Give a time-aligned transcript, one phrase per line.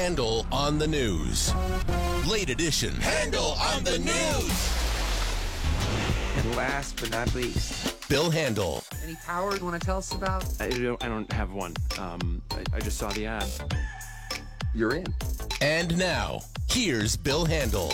[0.00, 1.52] Handel on the news.
[2.26, 2.94] Late edition.
[2.94, 4.78] Handel on the news.
[6.38, 8.82] And last but not least, Bill Handel.
[9.04, 10.42] Any power you want to tell us about?
[10.58, 11.74] I don't, I don't have one.
[11.98, 13.46] Um, I, I just saw the ad.
[14.74, 15.04] you're in.
[15.60, 16.40] And now,
[16.70, 17.92] here's Bill Handel.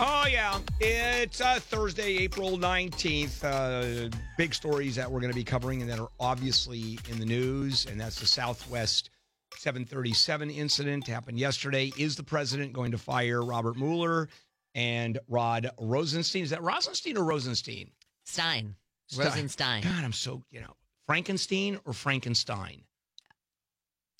[0.00, 0.58] Oh, yeah.
[0.80, 3.44] It's uh, Thursday, April 19th.
[3.44, 7.26] Uh, big stories that we're going to be covering and that are obviously in the
[7.26, 9.10] news, and that's the Southwest
[9.58, 11.92] 737 incident happened yesterday.
[11.98, 14.28] Is the president going to fire Robert Mueller
[14.74, 16.42] and Rod Rosenstein?
[16.42, 17.90] Is that Rosenstein or Rosenstein?
[18.24, 18.74] Stein.
[19.08, 19.26] Stein.
[19.26, 19.82] Rosenstein.
[19.82, 20.74] God, I'm so, you know,
[21.06, 22.82] Frankenstein or Frankenstein?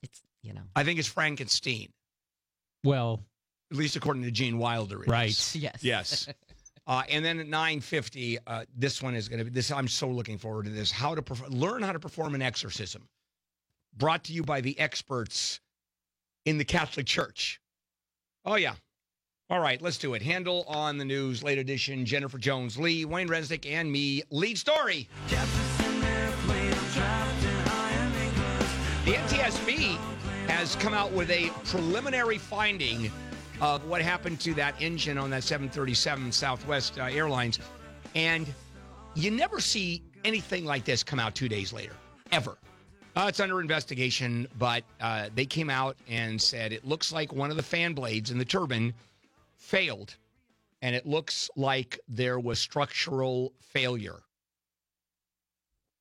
[0.02, 0.62] It's, you know.
[0.76, 1.88] I think it's Frankenstein,
[2.84, 3.20] Well,
[3.70, 4.98] at least according to Gene Wilder.
[5.02, 5.08] it is.
[5.08, 5.54] right.
[5.54, 5.78] Yes.
[5.82, 6.28] Yes.
[6.84, 9.70] Uh, and then at 9:50, uh, this one is going to be this.
[9.70, 10.90] I'm so looking forward to this.
[10.90, 13.08] How to perf- learn how to perform an exorcism,
[13.96, 15.60] brought to you by the experts
[16.44, 17.60] in the Catholic Church.
[18.44, 18.74] Oh yeah.
[19.50, 20.22] All right, let's do it.
[20.22, 22.06] Handel on the news, late edition.
[22.06, 24.22] Jennifer Jones, Lee, Wayne Resnick, and me.
[24.30, 25.08] Lead story.
[29.04, 29.98] The NTSB
[30.46, 33.10] has come out with a preliminary finding
[33.60, 37.58] of what happened to that engine on that 737 Southwest uh, Airlines.
[38.14, 38.46] And
[39.14, 41.92] you never see anything like this come out two days later,
[42.30, 42.56] ever.
[43.14, 47.50] Uh, it's under investigation, but uh, they came out and said it looks like one
[47.50, 48.94] of the fan blades in the turbine
[49.56, 50.16] failed.
[50.80, 54.20] And it looks like there was structural failure.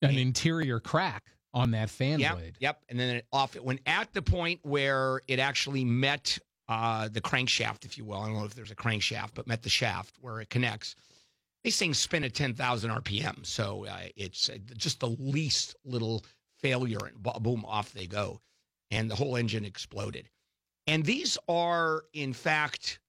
[0.02, 2.56] An interior crack on that fan yep, blade.
[2.60, 2.82] Yep.
[2.90, 7.22] And then it off it went at the point where it actually met uh, the
[7.22, 8.20] crankshaft, if you will.
[8.20, 10.96] I don't know if there's a crankshaft, but met the shaft where it connects.
[11.64, 13.46] These things spin at 10,000 RPM.
[13.46, 16.24] So uh, it's uh, just the least little
[16.62, 18.42] failure and boom, off they go.
[18.90, 20.30] And the whole engine exploded.
[20.88, 23.00] And these are, in fact,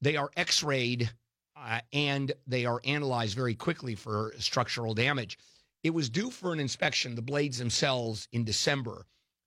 [0.00, 1.10] they are x rayed
[1.56, 5.38] uh, and they are analyzed very quickly for structural damage.
[5.82, 9.06] It was due for an inspection, the blades themselves, in December.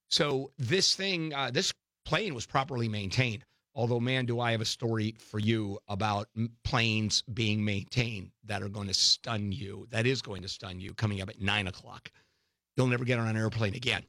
[0.09, 1.73] So this thing, uh, this
[2.05, 3.45] plane was properly maintained.
[3.75, 6.27] Although, man, do I have a story for you about
[6.63, 9.87] planes being maintained that are going to stun you.
[9.89, 12.11] That is going to stun you coming up at nine o'clock.
[12.75, 14.03] You'll never get on an airplane again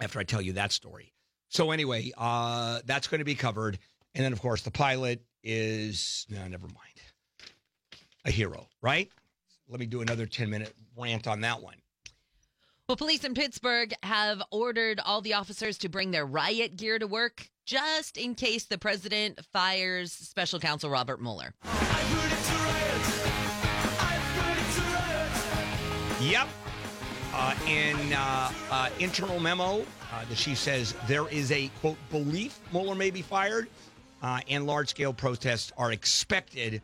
[0.00, 1.12] after I tell you that story.
[1.48, 3.78] So, anyway, uh, that's going to be covered.
[4.14, 7.50] And then, of course, the pilot is, no, never mind,
[8.24, 9.10] a hero, right?
[9.68, 11.76] Let me do another 10 minute rant on that one.
[12.88, 17.06] Well, police in Pittsburgh have ordered all the officers to bring their riot gear to
[17.06, 21.52] work just in case the president fires special counsel Robert Mueller.
[26.20, 26.48] Yep.
[27.38, 32.58] Uh, in uh, uh, internal memo, uh, the chief says there is a quote belief
[32.72, 33.68] Mueller may be fired,
[34.22, 36.80] uh, and large scale protests are expected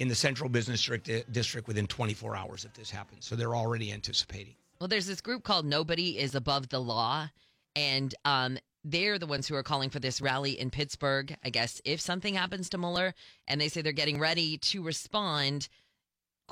[0.00, 3.24] in the central business district, district within 24 hours if this happens.
[3.24, 4.56] So they're already anticipating.
[4.80, 7.28] Well, there's this group called Nobody is Above the Law,
[7.76, 11.36] and um, they're the ones who are calling for this rally in Pittsburgh.
[11.44, 13.14] I guess if something happens to Mueller,
[13.46, 15.68] and they say they're getting ready to respond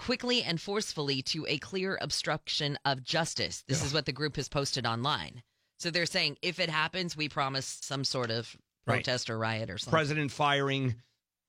[0.01, 3.63] quickly and forcefully to a clear obstruction of justice.
[3.69, 5.43] This is what the group has posted online.
[5.79, 8.57] So they're saying if it happens, we promise some sort of
[8.87, 9.05] Right.
[9.05, 9.93] protest or riot or something.
[9.93, 10.95] President firing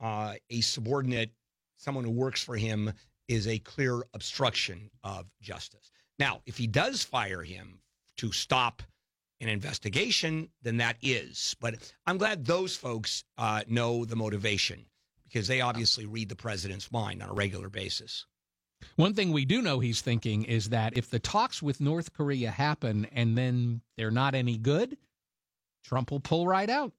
[0.01, 1.31] uh, a subordinate,
[1.77, 2.91] someone who works for him,
[3.29, 5.89] is a clear obstruction of justice.
[6.19, 7.79] Now, if he does fire him
[8.17, 8.83] to stop
[9.39, 11.55] an investigation, then that is.
[11.61, 11.75] But
[12.05, 14.85] I'm glad those folks uh, know the motivation
[15.23, 18.25] because they obviously read the president's mind on a regular basis.
[18.95, 22.51] One thing we do know he's thinking is that if the talks with North Korea
[22.51, 24.97] happen and then they're not any good,
[25.83, 26.91] Trump will pull right out.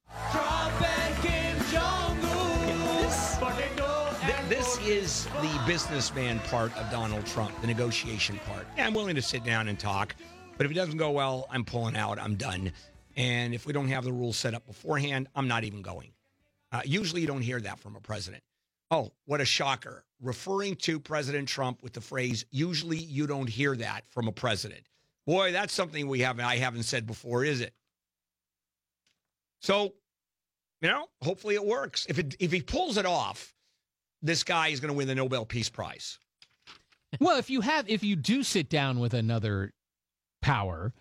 [4.25, 8.65] Th- This is the businessman part of Donald Trump, the negotiation part.
[8.77, 10.15] Yeah, I'm willing to sit down and talk,
[10.57, 12.19] but if it doesn't go well, I'm pulling out.
[12.19, 12.71] I'm done.
[13.15, 16.11] And if we don't have the rules set up beforehand, I'm not even going.
[16.71, 18.43] Uh, usually, you don't hear that from a president.
[18.89, 20.03] Oh, what a shocker.
[20.23, 24.87] Referring to President Trump with the phrase, usually you don't hear that from a president.
[25.27, 27.73] Boy, that's something we haven't I haven't said before, is it?
[29.59, 29.93] So,
[30.81, 32.05] you know, hopefully it works.
[32.07, 33.53] If it if he pulls it off,
[34.21, 36.17] this guy is going to win the Nobel Peace Prize.
[37.19, 39.73] well, if you have, if you do sit down with another
[40.41, 40.93] power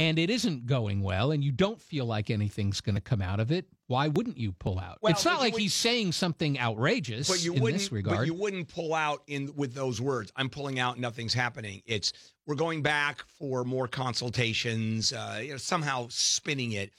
[0.00, 3.38] and it isn't going well and you don't feel like anything's going to come out
[3.40, 4.98] of it, why wouldn't you pull out?
[5.02, 7.82] Well, it's not like would- he's saying something outrageous But you in wouldn't.
[7.82, 8.18] this regard.
[8.18, 10.32] But you wouldn't pull out in with those words.
[10.36, 10.98] I'm pulling out.
[10.98, 11.82] Nothing's happening.
[11.86, 12.12] It's
[12.46, 15.12] we're going back for more consultations.
[15.12, 16.92] Uh, you know, somehow spinning it.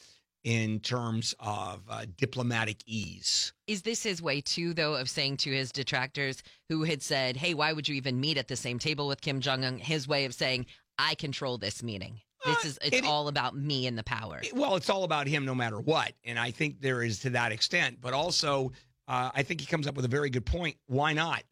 [0.43, 3.53] in terms of uh, diplomatic ease.
[3.67, 7.53] Is this his way too, though, of saying to his detractors who had said, "Hey,
[7.53, 10.25] why would you even meet at the same table with Kim Jong Un?" His way
[10.25, 10.65] of saying,
[10.97, 12.21] "I control this meeting.
[12.45, 15.45] This is it's it- all about me and the power." Well, it's all about him
[15.45, 16.13] no matter what.
[16.23, 17.99] And I think there is to that extent.
[18.01, 18.71] But also,
[19.07, 20.77] uh, I think he comes up with a very good point.
[20.87, 21.43] Why not?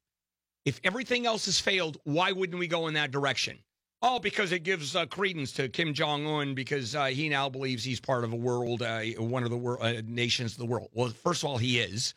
[0.66, 3.60] If everything else has failed, why wouldn't we go in that direction?
[4.02, 7.84] Oh, because it gives uh, credence to Kim Jong Un because uh, he now believes
[7.84, 10.90] he's part of a world, uh, one of the wor- uh, nations of the world.
[10.94, 12.14] Well, first of all, he is.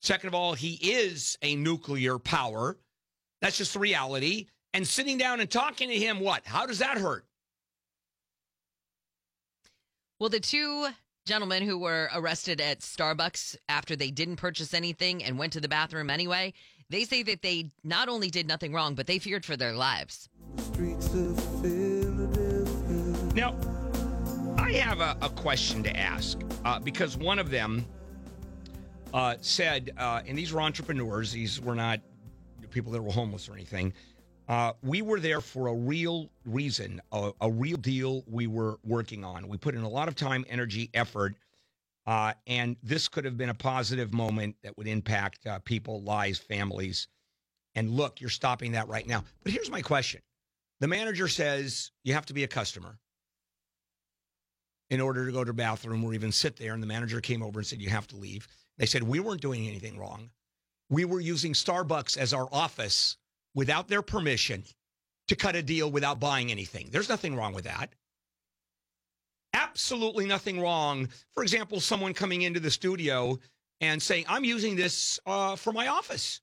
[0.00, 2.76] Second of all, he is a nuclear power.
[3.40, 4.46] That's just the reality.
[4.74, 6.44] And sitting down and talking to him, what?
[6.44, 7.24] How does that hurt?
[10.22, 10.86] Well, the two
[11.26, 15.66] gentlemen who were arrested at Starbucks after they didn't purchase anything and went to the
[15.66, 16.52] bathroom anyway,
[16.90, 20.28] they say that they not only did nothing wrong, but they feared for their lives.
[23.34, 23.56] Now,
[24.58, 27.84] I have a, a question to ask uh, because one of them
[29.12, 31.98] uh, said, uh, and these were entrepreneurs, these were not
[32.70, 33.92] people that were homeless or anything.
[34.48, 39.24] Uh, we were there for a real reason, a, a real deal we were working
[39.24, 39.48] on.
[39.48, 41.36] We put in a lot of time, energy, effort,
[42.06, 46.38] uh, and this could have been a positive moment that would impact uh, people, lives,
[46.38, 47.06] families.
[47.74, 49.24] And look, you're stopping that right now.
[49.42, 50.20] But here's my question
[50.80, 52.98] the manager says you have to be a customer
[54.90, 56.74] in order to go to the bathroom or even sit there.
[56.74, 58.48] And the manager came over and said, You have to leave.
[58.78, 60.30] They said, We weren't doing anything wrong.
[60.90, 63.16] We were using Starbucks as our office
[63.54, 64.64] without their permission
[65.28, 66.88] to cut a deal without buying anything.
[66.90, 67.94] There's nothing wrong with that.
[69.54, 71.08] Absolutely nothing wrong.
[71.32, 73.38] For example, someone coming into the studio
[73.80, 76.40] and saying, I'm using this uh, for my office.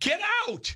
[0.00, 0.74] Get out.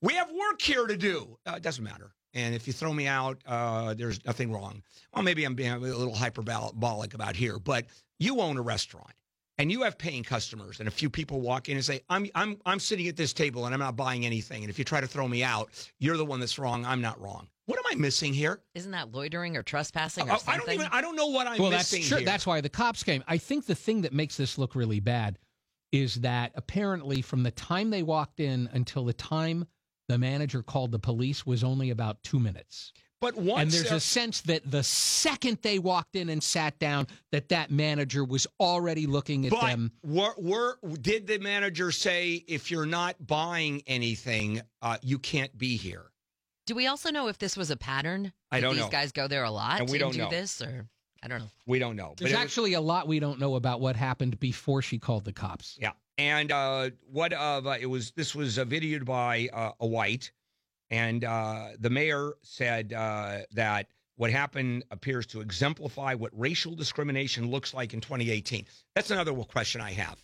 [0.00, 1.38] We have work here to do.
[1.46, 2.12] Uh, it doesn't matter.
[2.34, 4.82] And if you throw me out, uh, there's nothing wrong.
[5.14, 7.84] Well, maybe I'm being a little hyperbolic about here, but
[8.18, 9.12] you own a restaurant
[9.62, 12.58] and you have paying customers, and a few people walk in and say, "I'm I'm
[12.66, 15.06] I'm sitting at this table and I'm not buying anything." And if you try to
[15.06, 15.70] throw me out,
[16.00, 16.84] you're the one that's wrong.
[16.84, 17.46] I'm not wrong.
[17.66, 18.60] What am I missing here?
[18.74, 20.54] Isn't that loitering or trespassing or Oh, something?
[20.54, 22.18] I don't even I don't know what I'm well, that's missing true.
[22.18, 22.26] here.
[22.26, 23.22] That's why the cops came.
[23.28, 25.38] I think the thing that makes this look really bad
[25.92, 29.64] is that apparently from the time they walked in until the time
[30.08, 32.92] the manager called the police was only about two minutes.
[33.22, 37.06] But once and there's a sense that the second they walked in and sat down,
[37.30, 39.92] that that manager was already looking at But them.
[40.04, 45.76] were, were, did the manager say if you're not buying anything, uh, you can't be
[45.76, 46.06] here?
[46.66, 48.32] Do we also know if this was a pattern?
[48.50, 48.90] I don't these know.
[48.90, 50.28] guys go there a lot And we don't do know.
[50.30, 50.86] this, or
[51.22, 51.50] I don't know.
[51.66, 52.14] We don't know.
[52.18, 55.24] There's it was- actually a lot we don't know about what happened before she called
[55.24, 55.78] the cops.
[55.80, 58.10] Yeah, and uh, what of uh, it was?
[58.16, 60.32] This was uh, videoed by uh, a white,
[60.92, 67.50] and uh, the mayor said uh, that what happened appears to exemplify what racial discrimination
[67.50, 68.66] looks like in 2018.
[68.94, 70.18] That's another question I have.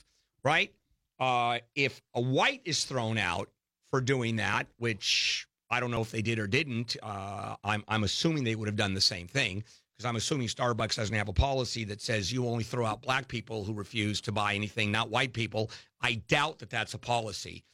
[0.45, 0.73] Right?
[1.19, 3.49] Uh, if a white is thrown out
[3.91, 8.05] for doing that, which I don't know if they did or didn't, uh, I'm I'm
[8.05, 9.65] assuming they would have done the same thing
[9.97, 13.27] because I'm assuming Starbucks doesn't have a policy that says you only throw out black
[13.27, 15.71] people who refuse to buy anything, not white people.
[16.01, 17.65] I doubt that that's a policy.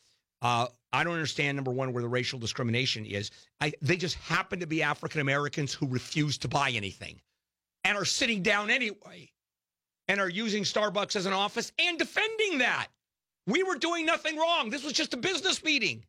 [0.44, 3.30] Uh, I don't understand number one where the racial discrimination is.
[3.62, 7.18] I, they just happen to be African Americans who refuse to buy anything
[7.82, 9.32] and are sitting down anyway
[10.06, 12.88] and are using Starbucks as an office and defending that.
[13.46, 14.68] We were doing nothing wrong.
[14.68, 16.04] This was just a business meeting.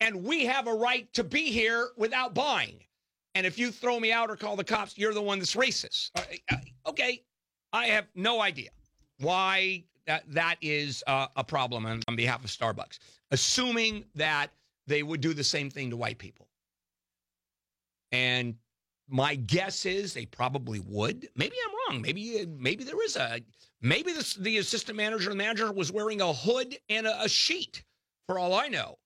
[0.00, 2.78] And we have a right to be here without buying.
[3.34, 6.12] And if you throw me out or call the cops, you're the one that's racist.
[6.14, 6.22] Uh,
[6.52, 6.56] uh,
[6.90, 7.22] okay.
[7.72, 8.70] I have no idea
[9.18, 12.98] why that, that is uh, a problem on, on behalf of Starbucks,
[13.30, 14.48] assuming that
[14.86, 16.48] they would do the same thing to white people.
[18.10, 18.56] And
[19.08, 21.28] my guess is they probably would.
[21.36, 22.02] Maybe I'm wrong.
[22.02, 23.40] Maybe maybe there is a
[23.82, 27.84] maybe the, the assistant manager, the manager was wearing a hood and a, a sheet.
[28.26, 28.98] For all I know.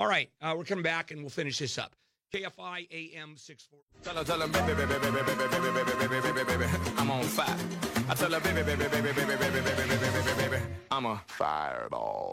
[0.00, 1.94] All right, uh, we're coming back and we'll finish this up.
[2.34, 3.78] KFI AM six four.
[4.02, 7.08] Tell her, tell her, baby, baby, baby, baby, baby, baby, baby, baby, baby, baby, I'm
[7.08, 7.56] on fire.
[8.08, 11.22] I tell her, baby, baby, baby, baby, baby, baby, baby, baby, baby, baby, I'm a
[11.28, 12.32] fireball.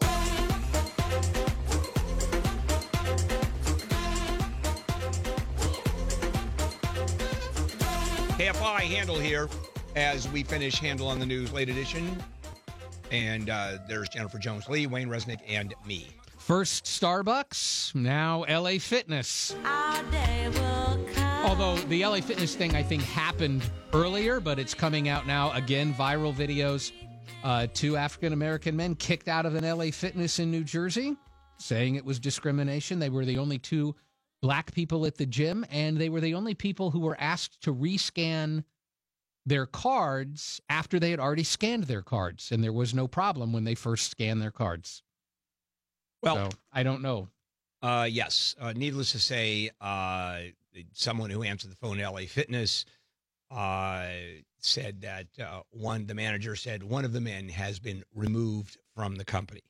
[8.39, 9.47] KFI Handel here
[9.95, 12.17] as we finish Handel on the News late edition.
[13.11, 16.07] And uh, there's Jennifer Jones Lee, Wayne Resnick, and me.
[16.51, 19.55] First Starbucks, now LA Fitness.
[21.45, 25.93] Although the LA Fitness thing, I think, happened earlier, but it's coming out now again.
[25.93, 26.91] Viral videos.
[27.45, 31.15] Uh, two African American men kicked out of an LA Fitness in New Jersey,
[31.57, 32.99] saying it was discrimination.
[32.99, 33.95] They were the only two
[34.41, 37.73] black people at the gym, and they were the only people who were asked to
[37.73, 38.65] rescan
[39.45, 43.63] their cards after they had already scanned their cards, and there was no problem when
[43.63, 45.01] they first scanned their cards.
[46.21, 47.27] Well, so I don't know.
[47.81, 48.55] Uh, yes.
[48.59, 50.39] Uh, needless to say, uh,
[50.93, 52.85] someone who answered the phone at LA Fitness
[53.49, 54.05] uh,
[54.59, 59.15] said that uh, one, the manager said one of the men has been removed from
[59.15, 59.61] the company.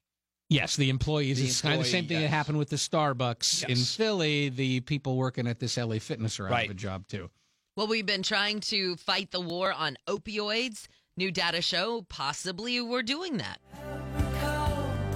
[0.49, 1.39] Yes, the employees.
[1.39, 4.49] The it's kind of the same employee, thing that happened with the Starbucks in Philly.
[4.49, 6.65] The people working at this LA Fitness are out Right.
[6.65, 7.29] of a job too.
[7.77, 10.87] Well, we've been trying to fight the war on opioids.
[11.15, 13.61] New data show possibly we're doing that.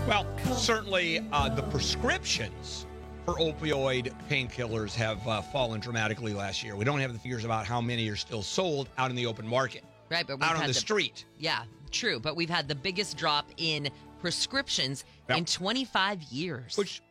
[0.08, 2.86] Well, certainly uh, the prescriptions
[3.26, 6.76] for opioid painkillers have uh, fallen dramatically last year.
[6.76, 9.48] We don't have the figures about how many are still sold out in the open
[9.48, 11.26] market, Right, but out on the the street.
[11.40, 12.20] Yeah, true.
[12.20, 13.90] But we've had the biggest drop in
[14.22, 15.38] prescriptions Yeah.
[15.38, 16.78] in 25 years.
[16.78, 17.02] Which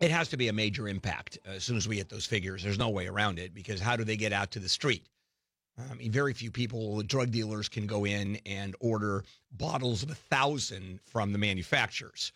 [0.00, 2.62] it has to be a major impact uh, as soon as we get those figures.
[2.62, 5.04] There's no way around it because how do they get out to the street?
[5.78, 10.14] I mean, very few people, drug dealers, can go in and order bottles of a
[10.14, 12.32] thousand from the manufacturers.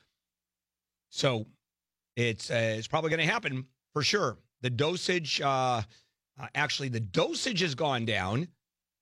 [1.11, 1.47] So
[2.17, 4.39] it's uh, it's probably going to happen for sure.
[4.63, 5.83] The dosage, uh,
[6.41, 8.49] uh, actually, the dosage has gone down,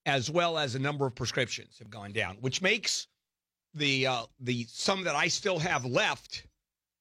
[0.04, 3.08] as well as the number of prescriptions have gone down, which makes
[3.74, 6.46] the uh, the some that I still have left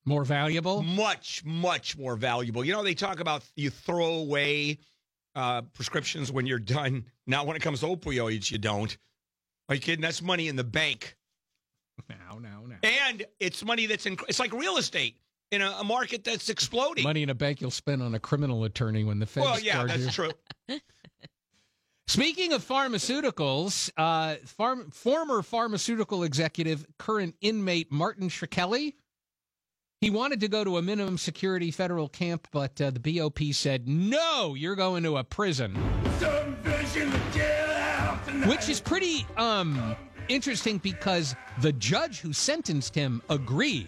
[0.06, 0.82] More valuable.
[0.84, 4.80] much much more valuable you know they talk about you throw away
[5.36, 7.06] uh, prescriptions when you're done.
[7.28, 8.96] Now when it comes to opioids you don't.
[9.70, 10.02] Are you kidding?
[10.02, 11.18] That's money in the bank.
[12.10, 12.76] Now, now, now.
[12.84, 15.16] and it's money that's in it's like real estate
[15.52, 17.04] in a, a market that's exploding.
[17.04, 19.86] Money in a bank you'll spend on a criminal attorney when the feds well yeah
[19.86, 20.12] that's you.
[20.12, 20.32] true.
[22.08, 28.94] Speaking of pharmaceuticals, uh, farm, former pharmaceutical executive, current inmate Martin Shkreli,
[30.02, 33.88] he wanted to go to a minimum security federal camp, but uh, the BOP said,
[33.88, 35.76] no, you're going to a prison.
[38.48, 39.96] Which is pretty um,
[40.28, 43.88] interesting because the judge who sentenced him agreed.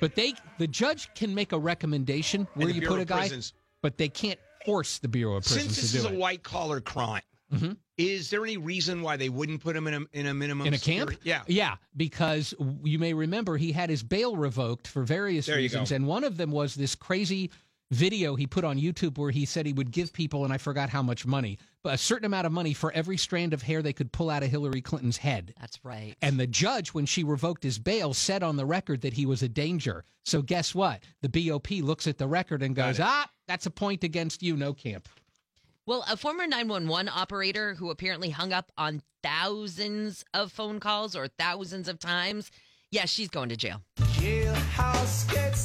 [0.00, 3.54] But they, the judge can make a recommendation where you Bureau put a guy, Prisons.
[3.82, 6.04] but they can't force the Bureau of Prisons to do it since this to is
[6.04, 6.18] do a it.
[6.20, 7.76] white collar crime Mhm.
[7.96, 10.74] is there any reason why they wouldn't put him in a in a minimum in
[10.74, 11.10] a camp?
[11.10, 15.56] security- yeah Yeah, because you may remember he had his bail revoked for various There
[15.56, 15.90] reasons.
[15.92, 17.50] And one of them was this crazy
[17.90, 20.90] video he put on YouTube where he said he would give people, and I forgot
[20.90, 23.94] how much money, but a certain amount of money for every strand of hair they
[23.94, 25.54] could pull out of Hillary Clinton's head.
[25.58, 26.14] That's right.
[26.20, 29.42] And the judge, when she revoked his bail, said on the record that he was
[29.42, 30.04] a danger.
[30.26, 31.02] So guess what?
[31.22, 34.74] The BOP looks at the record and goes, ah, that's a point against you, no
[34.74, 35.08] camp.
[35.88, 41.28] Well, a former 911 operator who apparently hung up on thousands of phone calls or
[41.28, 42.50] thousands of times,
[42.90, 43.80] yeah, she's going to jail.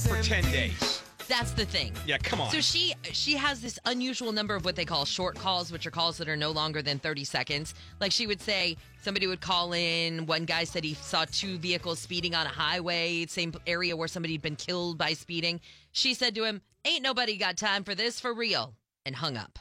[0.08, 1.92] for 10 days That's the thing.
[2.06, 5.36] yeah come on So she she has this unusual number of what they call short
[5.36, 7.75] calls, which are calls that are no longer than 30 seconds.
[8.00, 10.25] Like she would say, somebody would call in.
[10.25, 14.36] One guy said he saw two vehicles speeding on a highway, same area where somebody
[14.36, 15.60] had been killed by speeding.
[15.92, 18.74] She said to him, "Ain't nobody got time for this for real,"
[19.06, 19.60] and hung up.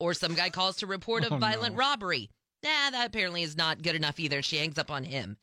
[0.00, 1.78] Or some guy calls to report a Oh, violent no.
[1.78, 2.30] robbery.
[2.62, 4.42] Nah, that apparently is not good enough either.
[4.42, 5.36] She hangs up on him.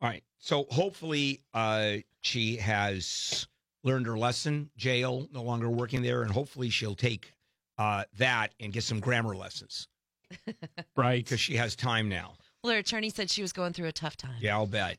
[0.00, 0.22] All right.
[0.38, 3.46] So hopefully uh, she has
[3.84, 4.70] learned her lesson.
[4.76, 7.34] Jail, no longer working there, and hopefully she'll take
[7.78, 9.88] uh, that and get some grammar lessons
[10.96, 11.24] Right.
[11.24, 12.34] because she has time now.
[12.62, 14.36] Well, her attorney said she was going through a tough time.
[14.40, 14.98] Yeah, I'll bet.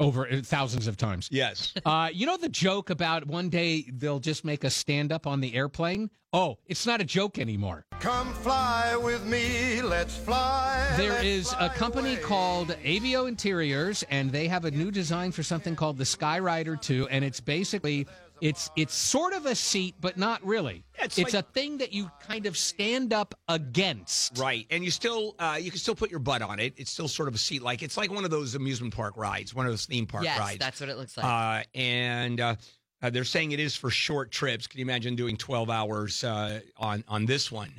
[0.00, 1.28] Over uh, thousands of times.
[1.30, 1.72] Yes.
[1.84, 5.40] Uh, you know the joke about one day they'll just make a stand up on
[5.40, 6.08] the airplane?
[6.32, 7.84] Oh, it's not a joke anymore.
[8.00, 10.92] Come fly with me, let's fly.
[10.96, 12.22] There let's is a company away.
[12.22, 17.06] called Avio Interiors, and they have a new design for something called the Skyrider 2,
[17.08, 18.08] and it's basically
[18.40, 20.84] it's it's sort of a seat, but not really.
[20.96, 24.38] Yeah, it's it's like- a thing that you kind of stand up against.
[24.38, 26.74] Right, and you still uh, you can still put your butt on it.
[26.76, 29.54] It's still sort of a seat, like it's like one of those amusement park rides,
[29.54, 30.58] one of those theme park yes, rides.
[30.58, 31.26] that's what it looks like.
[31.26, 32.54] Uh, and uh,
[33.02, 34.66] uh, they're saying it is for short trips.
[34.66, 37.72] Can you imagine doing 12 hours uh, on on this one?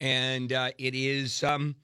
[0.00, 1.76] And uh, it is, um,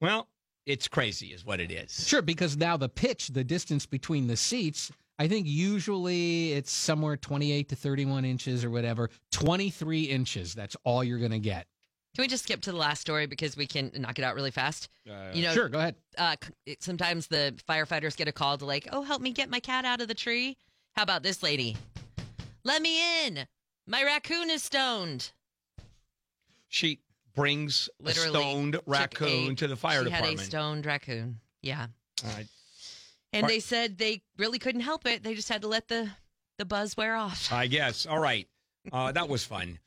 [0.00, 0.28] well,
[0.66, 2.08] it's crazy, is what it is.
[2.08, 7.16] Sure, because now the pitch, the distance between the seats, I think usually it's somewhere
[7.16, 9.08] 28 to 31 inches or whatever.
[9.32, 10.54] 23 inches.
[10.54, 11.66] That's all you're going to get.
[12.14, 14.50] Can we just skip to the last story because we can knock it out really
[14.50, 14.88] fast?
[15.32, 15.96] you know, sure, go ahead.
[16.18, 16.36] uh,
[16.80, 20.00] sometimes the firefighters get a call to like, "Oh, help me get my cat out
[20.00, 20.56] of the tree."
[20.94, 21.76] How about this lady?
[22.64, 23.46] Let me in.
[23.86, 25.30] My raccoon is stoned.
[26.68, 27.00] She
[27.34, 30.04] brings Literally, a stoned raccoon a- to the fire department.
[30.04, 30.38] she department.
[30.40, 31.40] had a stoned raccoon.
[31.62, 31.86] Yeah,
[32.24, 32.46] All right.
[33.36, 35.22] And they said they really couldn't help it.
[35.22, 36.10] They just had to let the
[36.58, 37.52] the buzz wear off.
[37.52, 38.06] I guess.
[38.06, 38.48] All right.
[38.92, 39.78] Uh, that was fun.